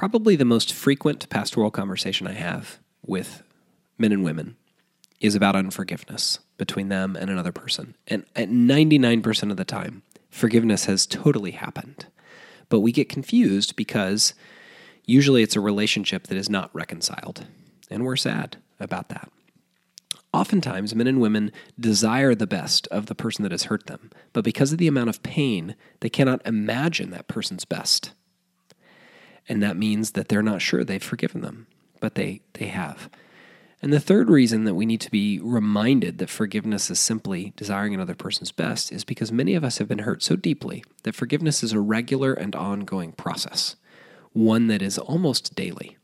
[0.00, 3.42] Probably the most frequent pastoral conversation I have with
[3.98, 4.56] men and women
[5.20, 7.94] is about unforgiveness between them and another person.
[8.08, 10.00] And at 99% of the time,
[10.30, 12.06] forgiveness has totally happened.
[12.70, 14.32] But we get confused because
[15.04, 17.44] usually it's a relationship that is not reconciled.
[17.90, 19.30] And we're sad about that.
[20.32, 24.44] Oftentimes, men and women desire the best of the person that has hurt them, but
[24.44, 28.12] because of the amount of pain, they cannot imagine that person's best.
[29.48, 31.66] And that means that they're not sure they've forgiven them,
[31.98, 33.10] but they, they have.
[33.82, 37.94] And the third reason that we need to be reminded that forgiveness is simply desiring
[37.94, 41.62] another person's best is because many of us have been hurt so deeply that forgiveness
[41.62, 43.76] is a regular and ongoing process,
[44.32, 45.96] one that is almost daily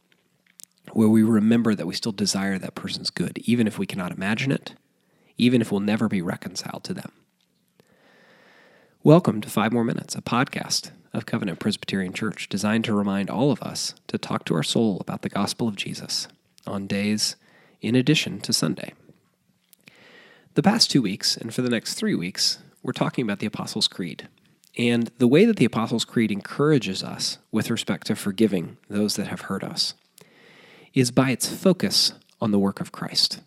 [0.92, 4.50] where we remember that we still desire that person's good, even if we cannot imagine
[4.50, 4.74] it,
[5.36, 7.12] even if we'll never be reconciled to them.
[9.02, 13.50] Welcome to Five More Minutes, a podcast of Covenant Presbyterian Church designed to remind all
[13.50, 16.28] of us to talk to our soul about the gospel of Jesus
[16.66, 17.36] on days
[17.80, 18.92] in addition to Sunday.
[20.54, 23.88] The past two weeks, and for the next three weeks, we're talking about the Apostles'
[23.88, 24.28] Creed
[24.76, 29.28] and the way that the Apostles' Creed encourages us with respect to forgiving those that
[29.28, 29.94] have hurt us
[30.92, 33.40] is by its focus on the work of Christ.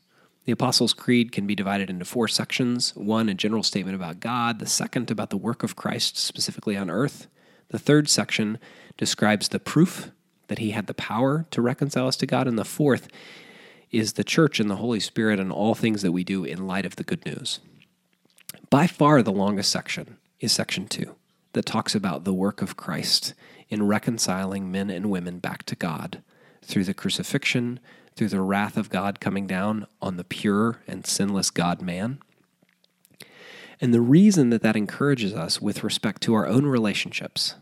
[0.45, 4.58] The Apostles' Creed can be divided into four sections one, a general statement about God,
[4.58, 7.28] the second, about the work of Christ specifically on earth.
[7.70, 8.59] The third section
[8.98, 10.12] describes the proof
[10.48, 12.48] that he had the power to reconcile us to God.
[12.48, 13.08] And the fourth
[13.92, 16.86] is the church and the Holy Spirit and all things that we do in light
[16.86, 17.59] of the good news.
[18.70, 21.16] By far, the longest section is section two,
[21.53, 23.34] that talks about the work of Christ
[23.70, 26.22] in reconciling men and women back to God
[26.62, 27.80] through the crucifixion,
[28.16, 32.20] through the wrath of God coming down on the pure and sinless God man.
[33.81, 37.55] And the reason that that encourages us with respect to our own relationships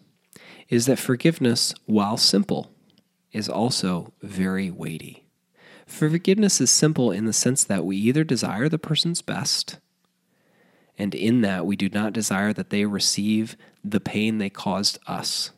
[0.69, 2.71] is that forgiveness, while simple,
[3.31, 5.25] is also very weighty.
[5.85, 9.77] Forgiveness is simple in the sense that we either desire the person's best,
[10.97, 15.51] and in that we do not desire that they receive the pain they caused us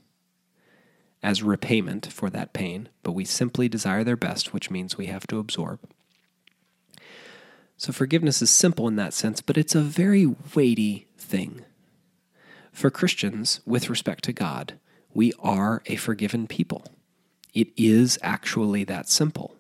[1.24, 5.28] as repayment for that pain, but we simply desire their best, which means we have
[5.28, 5.80] to absorb.
[7.80, 11.64] So forgiveness is simple in that sense, but it's a very weighty thing.
[12.74, 14.78] For Christians, with respect to God,
[15.14, 16.84] we are a forgiven people.
[17.54, 19.56] It is actually that simple.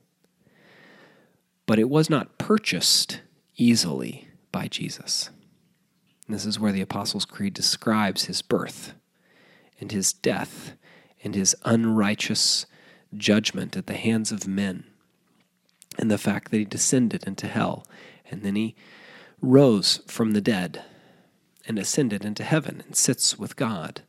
[1.65, 3.21] But it was not purchased
[3.55, 5.29] easily by Jesus.
[6.27, 8.95] And this is where the Apostles' Creed describes his birth
[9.79, 10.73] and his death
[11.23, 12.65] and his unrighteous
[13.15, 14.83] judgment at the hands of men,
[15.99, 17.85] and the fact that he descended into hell,
[18.31, 18.73] and then he
[19.41, 20.81] rose from the dead
[21.67, 24.01] and ascended into heaven and sits with God.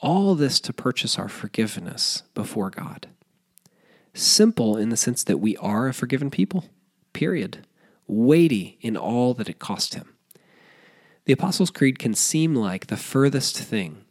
[0.00, 3.08] All this to purchase our forgiveness before God.
[4.14, 6.66] Simple in the sense that we are a forgiven people,
[7.12, 7.66] period.
[8.06, 10.14] Weighty in all that it cost him.
[11.24, 14.05] The Apostles' Creed can seem like the furthest thing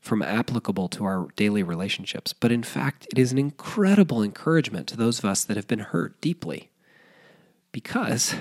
[0.00, 4.96] from applicable to our daily relationships, but in fact, it is an incredible encouragement to
[4.96, 6.70] those of us that have been hurt deeply.
[7.70, 8.36] Because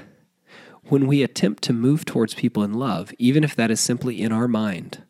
[0.86, 4.31] when we attempt to move towards people in love, even if that is simply in
[4.31, 5.03] our mind,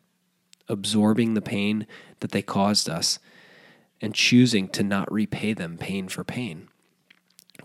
[0.68, 1.86] absorbing the pain
[2.18, 3.18] that they caused us
[4.00, 6.68] and choosing to not repay them pain for pain,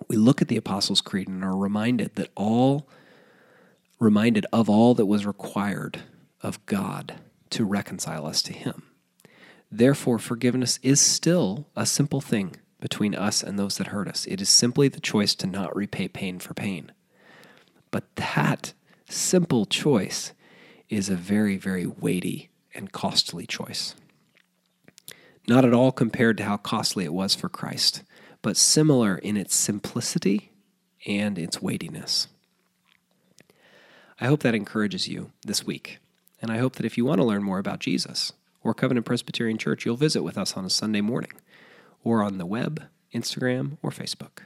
[0.07, 2.87] we look at the Apostles' Creed and are reminded that all
[3.99, 6.01] reminded of all that was required
[6.41, 7.15] of God
[7.51, 8.83] to reconcile us to Him.
[9.71, 14.25] Therefore, forgiveness is still a simple thing between us and those that hurt us.
[14.25, 16.91] It is simply the choice to not repay pain for pain.
[17.91, 18.73] But that
[19.09, 20.33] simple choice
[20.89, 23.95] is a very, very weighty and costly choice.
[25.47, 28.03] Not at all compared to how costly it was for Christ,
[28.41, 30.51] but similar in its simplicity
[31.05, 32.27] and its weightiness.
[34.19, 35.99] I hope that encourages you this week.
[36.41, 39.57] And I hope that if you want to learn more about Jesus or Covenant Presbyterian
[39.57, 41.31] Church, you'll visit with us on a Sunday morning
[42.03, 42.83] or on the web,
[43.13, 44.41] Instagram, or Facebook.